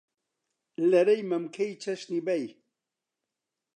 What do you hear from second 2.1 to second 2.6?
بەی